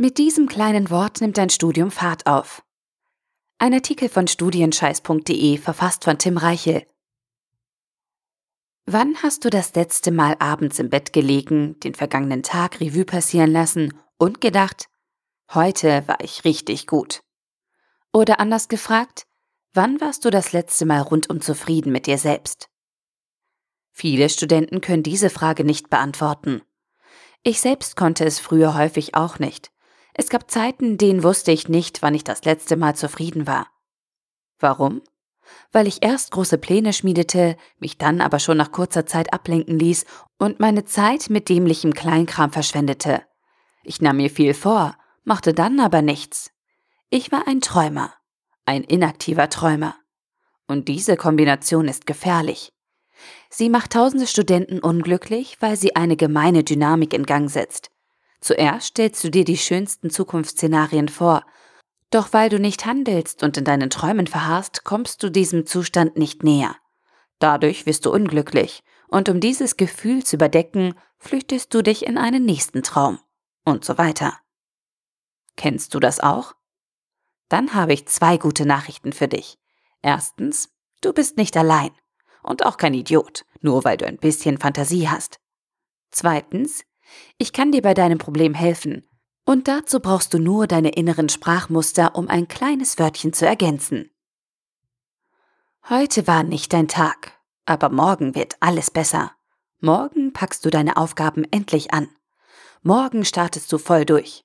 Mit 0.00 0.18
diesem 0.18 0.46
kleinen 0.46 0.90
Wort 0.90 1.20
nimmt 1.20 1.38
dein 1.38 1.50
Studium 1.50 1.90
Fahrt 1.90 2.24
auf. 2.28 2.62
Ein 3.58 3.74
Artikel 3.74 4.08
von 4.08 4.28
studienscheiß.de 4.28 5.58
verfasst 5.58 6.04
von 6.04 6.16
Tim 6.18 6.36
Reichel. 6.36 6.86
Wann 8.86 9.20
hast 9.24 9.44
du 9.44 9.50
das 9.50 9.74
letzte 9.74 10.12
Mal 10.12 10.36
abends 10.38 10.78
im 10.78 10.88
Bett 10.88 11.12
gelegen, 11.12 11.80
den 11.80 11.96
vergangenen 11.96 12.44
Tag 12.44 12.80
Revue 12.80 13.04
passieren 13.04 13.50
lassen 13.50 13.92
und 14.18 14.40
gedacht, 14.40 14.88
heute 15.52 16.06
war 16.06 16.20
ich 16.22 16.44
richtig 16.44 16.86
gut? 16.86 17.24
Oder 18.12 18.38
anders 18.38 18.68
gefragt, 18.68 19.26
wann 19.72 20.00
warst 20.00 20.24
du 20.24 20.30
das 20.30 20.52
letzte 20.52 20.86
Mal 20.86 21.00
rundum 21.00 21.40
zufrieden 21.40 21.90
mit 21.90 22.06
dir 22.06 22.18
selbst? 22.18 22.70
Viele 23.90 24.28
Studenten 24.28 24.80
können 24.80 25.02
diese 25.02 25.28
Frage 25.28 25.64
nicht 25.64 25.90
beantworten. 25.90 26.62
Ich 27.42 27.60
selbst 27.60 27.96
konnte 27.96 28.24
es 28.24 28.38
früher 28.38 28.74
häufig 28.74 29.16
auch 29.16 29.40
nicht. 29.40 29.72
Es 30.20 30.30
gab 30.30 30.50
Zeiten, 30.50 30.98
denen 30.98 31.22
wusste 31.22 31.52
ich 31.52 31.68
nicht, 31.68 32.02
wann 32.02 32.12
ich 32.12 32.24
das 32.24 32.44
letzte 32.44 32.74
Mal 32.74 32.96
zufrieden 32.96 33.46
war. 33.46 33.68
Warum? 34.58 35.00
Weil 35.70 35.86
ich 35.86 36.02
erst 36.02 36.32
große 36.32 36.58
Pläne 36.58 36.92
schmiedete, 36.92 37.56
mich 37.78 37.98
dann 37.98 38.20
aber 38.20 38.40
schon 38.40 38.56
nach 38.56 38.72
kurzer 38.72 39.06
Zeit 39.06 39.32
ablenken 39.32 39.78
ließ 39.78 40.06
und 40.36 40.58
meine 40.58 40.84
Zeit 40.84 41.30
mit 41.30 41.48
dämlichem 41.48 41.94
Kleinkram 41.94 42.50
verschwendete. 42.50 43.22
Ich 43.84 44.00
nahm 44.00 44.16
mir 44.16 44.28
viel 44.28 44.54
vor, 44.54 44.96
machte 45.22 45.54
dann 45.54 45.78
aber 45.78 46.02
nichts. 46.02 46.50
Ich 47.10 47.30
war 47.30 47.46
ein 47.46 47.60
Träumer, 47.60 48.12
ein 48.66 48.82
inaktiver 48.82 49.48
Träumer. 49.48 49.94
Und 50.66 50.88
diese 50.88 51.16
Kombination 51.16 51.86
ist 51.86 52.06
gefährlich. 52.08 52.72
Sie 53.50 53.70
macht 53.70 53.92
tausende 53.92 54.26
Studenten 54.26 54.80
unglücklich, 54.80 55.58
weil 55.60 55.76
sie 55.76 55.94
eine 55.94 56.16
gemeine 56.16 56.64
Dynamik 56.64 57.14
in 57.14 57.24
Gang 57.24 57.48
setzt. 57.48 57.92
Zuerst 58.40 58.88
stellst 58.88 59.22
du 59.24 59.30
dir 59.30 59.44
die 59.44 59.56
schönsten 59.56 60.10
Zukunftsszenarien 60.10 61.08
vor. 61.08 61.44
Doch 62.10 62.32
weil 62.32 62.48
du 62.48 62.58
nicht 62.58 62.86
handelst 62.86 63.42
und 63.42 63.56
in 63.56 63.64
deinen 63.64 63.90
Träumen 63.90 64.26
verharrst, 64.26 64.84
kommst 64.84 65.22
du 65.22 65.30
diesem 65.30 65.66
Zustand 65.66 66.16
nicht 66.16 66.42
näher. 66.42 66.76
Dadurch 67.38 67.86
wirst 67.86 68.06
du 68.06 68.12
unglücklich, 68.12 68.82
und 69.08 69.28
um 69.28 69.40
dieses 69.40 69.76
Gefühl 69.76 70.24
zu 70.24 70.36
überdecken, 70.36 70.94
flüchtest 71.18 71.72
du 71.74 71.82
dich 71.82 72.06
in 72.06 72.18
einen 72.18 72.44
nächsten 72.44 72.82
Traum. 72.82 73.18
Und 73.64 73.84
so 73.84 73.98
weiter. 73.98 74.38
Kennst 75.56 75.94
du 75.94 76.00
das 76.00 76.20
auch? 76.20 76.54
Dann 77.48 77.74
habe 77.74 77.92
ich 77.92 78.06
zwei 78.06 78.36
gute 78.36 78.66
Nachrichten 78.66 79.12
für 79.12 79.28
dich. 79.28 79.58
Erstens, 80.02 80.70
du 81.00 81.12
bist 81.12 81.36
nicht 81.36 81.56
allein. 81.56 81.90
Und 82.42 82.64
auch 82.64 82.76
kein 82.76 82.94
Idiot, 82.94 83.44
nur 83.60 83.84
weil 83.84 83.96
du 83.96 84.06
ein 84.06 84.18
bisschen 84.18 84.58
Fantasie 84.58 85.08
hast. 85.08 85.40
Zweitens, 86.10 86.84
ich 87.38 87.52
kann 87.52 87.72
dir 87.72 87.82
bei 87.82 87.94
deinem 87.94 88.18
Problem 88.18 88.54
helfen. 88.54 89.08
Und 89.44 89.68
dazu 89.68 90.00
brauchst 90.00 90.34
du 90.34 90.38
nur 90.38 90.66
deine 90.66 90.90
inneren 90.90 91.28
Sprachmuster, 91.28 92.14
um 92.14 92.28
ein 92.28 92.48
kleines 92.48 92.98
Wörtchen 92.98 93.32
zu 93.32 93.46
ergänzen. 93.46 94.10
Heute 95.88 96.26
war 96.26 96.42
nicht 96.42 96.72
dein 96.72 96.86
Tag, 96.86 97.32
aber 97.64 97.88
morgen 97.88 98.34
wird 98.34 98.56
alles 98.60 98.90
besser. 98.90 99.32
Morgen 99.80 100.32
packst 100.32 100.64
du 100.64 100.70
deine 100.70 100.96
Aufgaben 100.96 101.44
endlich 101.50 101.94
an. 101.94 102.08
Morgen 102.82 103.24
startest 103.24 103.72
du 103.72 103.78
voll 103.78 104.04
durch. 104.04 104.44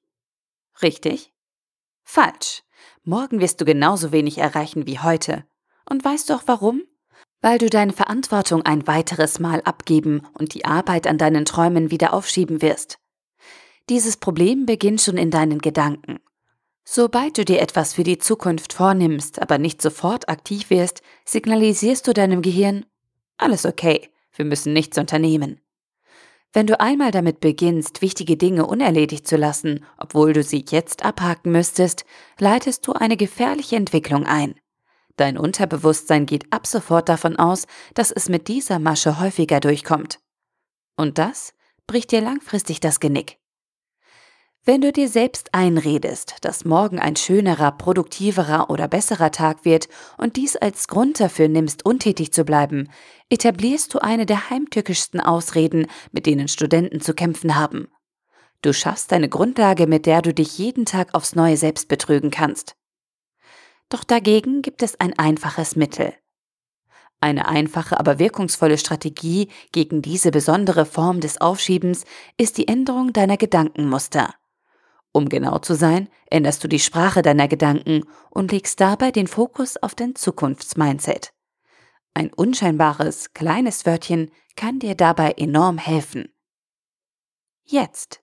Richtig? 0.82 1.34
Falsch. 2.04 2.64
Morgen 3.04 3.40
wirst 3.40 3.60
du 3.60 3.66
genauso 3.66 4.12
wenig 4.12 4.38
erreichen 4.38 4.88
wie 4.88 5.00
heute. 5.00 5.46
Und 5.90 6.06
weißt 6.06 6.30
du 6.30 6.36
auch 6.36 6.44
warum? 6.46 6.84
Weil 7.44 7.58
du 7.58 7.70
deine 7.70 7.92
Verantwortung 7.92 8.64
ein 8.64 8.88
weiteres 8.88 9.38
Mal 9.38 9.62
abgeben 9.62 10.22
und 10.34 10.56
die 10.56 10.64
Arbeit 10.64 11.06
an 11.06 11.18
deinen 11.18 11.44
Träumen 11.44 11.92
wieder 11.92 12.14
aufschieben 12.14 12.62
wirst. 12.62 13.00
Dieses 13.90 14.16
Problem 14.16 14.66
beginnt 14.66 15.02
schon 15.02 15.18
in 15.18 15.30
deinen 15.30 15.60
Gedanken. 15.60 16.20
Sobald 16.86 17.38
du 17.38 17.44
dir 17.44 17.62
etwas 17.62 17.94
für 17.94 18.04
die 18.04 18.18
Zukunft 18.18 18.72
vornimmst, 18.72 19.42
aber 19.42 19.58
nicht 19.58 19.82
sofort 19.82 20.30
aktiv 20.30 20.70
wirst, 20.70 21.02
signalisierst 21.26 22.08
du 22.08 22.14
deinem 22.14 22.42
Gehirn, 22.42 22.86
alles 23.38 23.66
okay, 23.66 24.10
wir 24.34 24.46
müssen 24.46 24.72
nichts 24.72 24.98
unternehmen. 24.98 25.60
Wenn 26.54 26.68
du 26.68 26.80
einmal 26.80 27.12
damit 27.12 27.42
beginnst, 27.42 28.02
wichtige 28.02 28.38
Dinge 28.38 28.68
unerledigt 28.68 29.28
zu 29.28 29.36
lassen, 29.36 29.84
obwohl 29.98 30.32
du 30.32 30.44
sie 30.44 30.64
jetzt 30.70 31.04
abhaken 31.04 31.52
müsstest, 31.52 32.06
leitest 32.40 32.88
du 32.88 32.94
eine 32.94 33.18
gefährliche 33.18 33.76
Entwicklung 33.76 34.26
ein. 34.26 34.56
Dein 35.16 35.38
Unterbewusstsein 35.38 36.26
geht 36.26 36.52
ab 36.52 36.66
sofort 36.66 37.08
davon 37.08 37.36
aus, 37.38 37.68
dass 37.94 38.12
es 38.12 38.30
mit 38.30 38.48
dieser 38.48 38.80
Masche 38.80 39.20
häufiger 39.20 39.60
durchkommt. 39.60 40.20
Und 40.98 41.18
das 41.18 41.54
bricht 41.88 42.12
dir 42.12 42.22
langfristig 42.22 42.80
das 42.80 43.00
Genick. 43.00 43.38
Wenn 44.66 44.80
du 44.80 44.94
dir 44.94 45.10
selbst 45.10 45.54
einredest, 45.54 46.38
dass 46.40 46.64
morgen 46.64 46.98
ein 46.98 47.18
schönerer, 47.18 47.72
produktiverer 47.74 48.70
oder 48.70 48.88
besserer 48.88 49.30
Tag 49.30 49.66
wird 49.66 49.90
und 50.18 50.38
dies 50.38 50.56
als 50.56 50.88
Grund 50.88 51.20
dafür 51.20 51.50
nimmst, 51.50 51.86
untätig 51.86 52.32
zu 52.32 52.46
bleiben, 52.46 52.90
etablierst 53.30 53.94
du 53.94 54.00
eine 54.00 54.26
der 54.26 54.50
heimtückischsten 54.50 55.20
Ausreden, 55.20 55.88
mit 56.14 56.26
denen 56.26 56.48
Studenten 56.48 57.02
zu 57.02 57.14
kämpfen 57.14 57.58
haben. 57.58 57.90
Du 58.62 58.72
schaffst 58.72 59.12
eine 59.12 59.28
Grundlage, 59.28 59.86
mit 59.86 60.06
der 60.06 60.22
du 60.22 60.34
dich 60.34 60.58
jeden 60.58 60.86
Tag 60.86 61.14
aufs 61.14 61.36
Neue 61.36 61.58
selbst 61.58 61.90
betrügen 61.90 62.32
kannst. 62.32 62.78
Doch 63.94 64.04
dagegen 64.04 64.64
gibt 64.64 64.82
es 64.82 65.00
ein 65.00 65.20
einfaches 65.20 65.76
Mittel. 65.76 66.16
Eine 67.20 67.48
einfache, 67.48 68.00
aber 68.00 68.18
wirkungsvolle 68.18 68.80
Strategie 68.80 69.50
gegen 69.72 70.02
diese 70.02 70.32
besondere 70.32 70.88
Form 70.88 71.20
des 71.20 71.40
Aufschiebens 71.40 72.04
ist 72.36 72.58
die 72.58 72.68
Änderung 72.68 73.14
deiner 73.14 73.38
Gedankenmuster. 73.38 74.34
Um 75.12 75.30
genau 75.30 75.60
zu 75.60 75.76
sein, 75.76 76.10
änderst 76.32 76.64
du 76.64 76.68
die 76.68 76.80
Sprache 76.80 77.22
deiner 77.22 77.48
Gedanken 77.48 78.06
und 78.32 78.52
legst 78.52 78.82
dabei 78.82 79.12
den 79.12 79.28
Fokus 79.28 79.78
auf 79.78 79.94
dein 79.94 80.16
Zukunftsmindset. 80.16 81.32
Ein 82.16 82.34
unscheinbares, 82.34 83.36
kleines 83.36 83.86
Wörtchen 83.86 84.32
kann 84.56 84.80
dir 84.80 84.96
dabei 84.96 85.34
enorm 85.34 85.78
helfen. 85.78 86.34
Jetzt. 87.64 88.23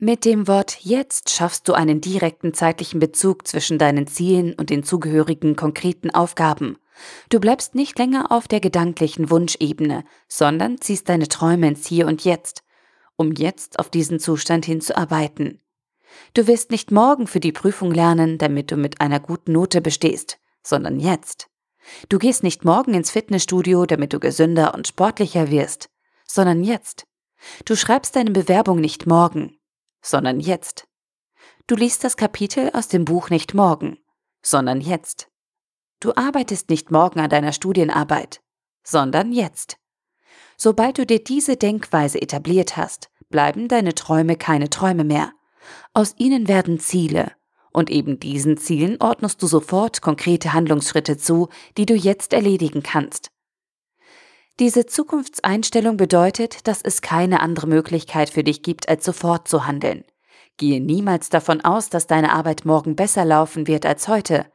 Mit 0.00 0.24
dem 0.24 0.46
Wort 0.46 0.78
jetzt 0.82 1.28
schaffst 1.28 1.66
du 1.66 1.72
einen 1.72 2.00
direkten 2.00 2.54
zeitlichen 2.54 3.00
Bezug 3.00 3.48
zwischen 3.48 3.78
deinen 3.78 4.06
Zielen 4.06 4.54
und 4.54 4.70
den 4.70 4.84
zugehörigen 4.84 5.56
konkreten 5.56 6.10
Aufgaben. 6.10 6.78
Du 7.30 7.40
bleibst 7.40 7.74
nicht 7.74 7.98
länger 7.98 8.30
auf 8.30 8.46
der 8.46 8.60
gedanklichen 8.60 9.28
Wunschebene, 9.28 10.04
sondern 10.28 10.80
ziehst 10.80 11.08
deine 11.08 11.26
Träume 11.26 11.66
ins 11.66 11.84
Hier 11.88 12.06
und 12.06 12.24
Jetzt, 12.24 12.62
um 13.16 13.32
jetzt 13.32 13.80
auf 13.80 13.90
diesen 13.90 14.20
Zustand 14.20 14.64
hinzuarbeiten. 14.64 15.60
Du 16.32 16.46
wirst 16.46 16.70
nicht 16.70 16.92
morgen 16.92 17.26
für 17.26 17.40
die 17.40 17.52
Prüfung 17.52 17.90
lernen, 17.90 18.38
damit 18.38 18.70
du 18.70 18.76
mit 18.76 19.00
einer 19.00 19.18
guten 19.18 19.50
Note 19.50 19.80
bestehst, 19.80 20.38
sondern 20.62 21.00
jetzt. 21.00 21.48
Du 22.08 22.20
gehst 22.20 22.44
nicht 22.44 22.64
morgen 22.64 22.94
ins 22.94 23.10
Fitnessstudio, 23.10 23.84
damit 23.84 24.12
du 24.12 24.20
gesünder 24.20 24.74
und 24.74 24.86
sportlicher 24.86 25.50
wirst, 25.50 25.90
sondern 26.24 26.62
jetzt. 26.62 27.04
Du 27.64 27.74
schreibst 27.74 28.14
deine 28.14 28.30
Bewerbung 28.30 28.80
nicht 28.80 29.06
morgen, 29.06 29.57
sondern 30.00 30.40
jetzt. 30.40 30.86
Du 31.66 31.74
liest 31.76 32.04
das 32.04 32.16
Kapitel 32.16 32.70
aus 32.72 32.88
dem 32.88 33.04
Buch 33.04 33.30
nicht 33.30 33.54
morgen, 33.54 33.98
sondern 34.42 34.80
jetzt. 34.80 35.28
Du 36.00 36.14
arbeitest 36.14 36.70
nicht 36.70 36.90
morgen 36.90 37.20
an 37.20 37.30
deiner 37.30 37.52
Studienarbeit, 37.52 38.40
sondern 38.82 39.32
jetzt. 39.32 39.76
Sobald 40.56 40.98
du 40.98 41.06
dir 41.06 41.22
diese 41.22 41.56
Denkweise 41.56 42.20
etabliert 42.20 42.76
hast, 42.76 43.10
bleiben 43.28 43.68
deine 43.68 43.94
Träume 43.94 44.36
keine 44.36 44.70
Träume 44.70 45.04
mehr. 45.04 45.32
Aus 45.92 46.14
ihnen 46.18 46.48
werden 46.48 46.80
Ziele, 46.80 47.32
und 47.72 47.90
eben 47.90 48.18
diesen 48.18 48.56
Zielen 48.56 48.96
ordnest 49.00 49.42
du 49.42 49.46
sofort 49.46 50.00
konkrete 50.00 50.52
Handlungsschritte 50.52 51.16
zu, 51.16 51.48
die 51.76 51.86
du 51.86 51.94
jetzt 51.94 52.32
erledigen 52.32 52.82
kannst. 52.82 53.30
Diese 54.58 54.86
Zukunftseinstellung 54.86 55.96
bedeutet, 55.96 56.66
dass 56.66 56.82
es 56.82 57.00
keine 57.00 57.40
andere 57.40 57.68
Möglichkeit 57.68 58.28
für 58.28 58.42
dich 58.42 58.64
gibt, 58.64 58.88
als 58.88 59.04
sofort 59.04 59.46
zu 59.46 59.66
handeln. 59.66 60.04
Gehe 60.56 60.80
niemals 60.80 61.28
davon 61.28 61.60
aus, 61.60 61.90
dass 61.90 62.08
deine 62.08 62.32
Arbeit 62.32 62.64
morgen 62.64 62.96
besser 62.96 63.24
laufen 63.24 63.68
wird 63.68 63.86
als 63.86 64.08
heute. 64.08 64.50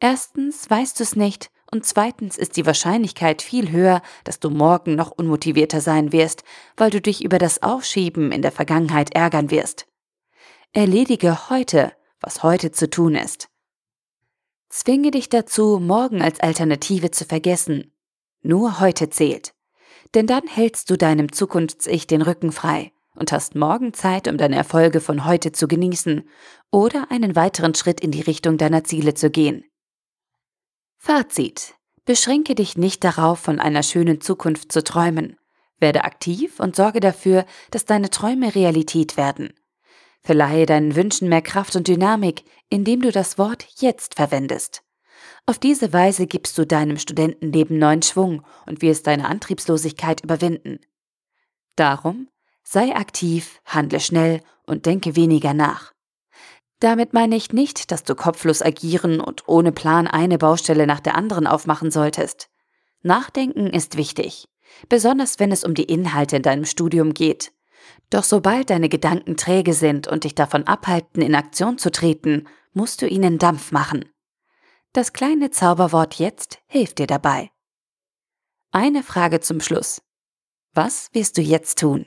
Erstens 0.00 0.70
weißt 0.70 0.98
du 0.98 1.02
es 1.02 1.16
nicht 1.16 1.50
und 1.70 1.84
zweitens 1.84 2.38
ist 2.38 2.56
die 2.56 2.64
Wahrscheinlichkeit 2.64 3.42
viel 3.42 3.70
höher, 3.70 4.00
dass 4.24 4.40
du 4.40 4.48
morgen 4.48 4.94
noch 4.94 5.10
unmotivierter 5.10 5.82
sein 5.82 6.12
wirst, 6.12 6.42
weil 6.78 6.90
du 6.90 7.02
dich 7.02 7.22
über 7.22 7.38
das 7.38 7.62
Aufschieben 7.62 8.32
in 8.32 8.40
der 8.40 8.52
Vergangenheit 8.52 9.14
ärgern 9.14 9.50
wirst. 9.50 9.86
Erledige 10.72 11.50
heute, 11.50 11.92
was 12.20 12.42
heute 12.42 12.72
zu 12.72 12.88
tun 12.88 13.14
ist. 13.14 13.48
Zwinge 14.70 15.10
dich 15.10 15.28
dazu, 15.28 15.78
morgen 15.78 16.22
als 16.22 16.40
Alternative 16.40 17.10
zu 17.10 17.26
vergessen 17.26 17.92
nur 18.42 18.80
heute 18.80 19.10
zählt. 19.10 19.54
Denn 20.14 20.26
dann 20.26 20.46
hältst 20.46 20.90
du 20.90 20.96
deinem 20.96 21.32
Zukunfts-Ich 21.32 22.06
den 22.06 22.22
Rücken 22.22 22.52
frei 22.52 22.92
und 23.14 23.32
hast 23.32 23.54
morgen 23.54 23.92
Zeit, 23.92 24.28
um 24.28 24.36
deine 24.36 24.56
Erfolge 24.56 25.00
von 25.00 25.24
heute 25.24 25.52
zu 25.52 25.68
genießen 25.68 26.28
oder 26.70 27.10
einen 27.10 27.34
weiteren 27.34 27.74
Schritt 27.74 28.00
in 28.00 28.10
die 28.10 28.20
Richtung 28.20 28.58
deiner 28.58 28.84
Ziele 28.84 29.14
zu 29.14 29.30
gehen. 29.30 29.64
Fazit. 30.98 31.74
Beschränke 32.04 32.54
dich 32.54 32.76
nicht 32.76 33.02
darauf, 33.02 33.40
von 33.40 33.58
einer 33.58 33.82
schönen 33.82 34.20
Zukunft 34.20 34.70
zu 34.70 34.84
träumen. 34.84 35.36
Werde 35.78 36.04
aktiv 36.04 36.60
und 36.60 36.76
sorge 36.76 37.00
dafür, 37.00 37.44
dass 37.70 37.84
deine 37.84 38.10
Träume 38.10 38.54
Realität 38.54 39.16
werden. 39.16 39.52
Verleihe 40.22 40.66
deinen 40.66 40.96
Wünschen 40.96 41.28
mehr 41.28 41.42
Kraft 41.42 41.76
und 41.76 41.88
Dynamik, 41.88 42.44
indem 42.68 43.02
du 43.02 43.12
das 43.12 43.38
Wort 43.38 43.66
jetzt 43.78 44.14
verwendest. 44.14 44.82
Auf 45.46 45.58
diese 45.58 45.92
Weise 45.92 46.26
gibst 46.26 46.58
du 46.58 46.66
deinem 46.66 46.98
Studentenleben 46.98 47.78
neuen 47.78 48.02
Schwung 48.02 48.44
und 48.66 48.82
wirst 48.82 49.06
deine 49.06 49.26
Antriebslosigkeit 49.28 50.22
überwinden. 50.22 50.80
Darum 51.76 52.28
sei 52.62 52.96
aktiv, 52.96 53.60
handle 53.64 54.00
schnell 54.00 54.40
und 54.66 54.86
denke 54.86 55.14
weniger 55.14 55.54
nach. 55.54 55.92
Damit 56.80 57.14
meine 57.14 57.36
ich 57.36 57.52
nicht, 57.52 57.90
dass 57.90 58.02
du 58.02 58.14
kopflos 58.14 58.60
agieren 58.60 59.20
und 59.20 59.48
ohne 59.48 59.72
Plan 59.72 60.06
eine 60.06 60.36
Baustelle 60.36 60.86
nach 60.86 61.00
der 61.00 61.14
anderen 61.14 61.46
aufmachen 61.46 61.90
solltest. 61.90 62.48
Nachdenken 63.02 63.68
ist 63.68 63.96
wichtig, 63.96 64.48
besonders 64.88 65.38
wenn 65.38 65.52
es 65.52 65.64
um 65.64 65.74
die 65.74 65.84
Inhalte 65.84 66.36
in 66.36 66.42
deinem 66.42 66.64
Studium 66.64 67.14
geht. 67.14 67.52
Doch 68.10 68.24
sobald 68.24 68.70
deine 68.70 68.88
Gedanken 68.88 69.36
träge 69.36 69.72
sind 69.72 70.08
und 70.08 70.24
dich 70.24 70.34
davon 70.34 70.64
abhalten, 70.64 71.22
in 71.22 71.34
Aktion 71.34 71.78
zu 71.78 71.90
treten, 71.90 72.46
musst 72.72 73.00
du 73.00 73.08
ihnen 73.08 73.38
Dampf 73.38 73.72
machen. 73.72 74.04
Das 74.96 75.12
kleine 75.12 75.50
Zauberwort 75.50 76.14
jetzt 76.14 76.58
hilft 76.68 77.00
dir 77.00 77.06
dabei. 77.06 77.50
Eine 78.70 79.02
Frage 79.02 79.40
zum 79.40 79.60
Schluss. 79.60 80.00
Was 80.72 81.10
wirst 81.12 81.36
du 81.36 81.42
jetzt 81.42 81.80
tun? 81.80 82.06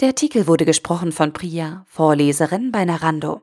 Der 0.00 0.08
Artikel 0.08 0.48
wurde 0.48 0.64
gesprochen 0.64 1.12
von 1.12 1.32
Priya, 1.32 1.84
Vorleserin 1.86 2.72
bei 2.72 2.84
Narando. 2.84 3.42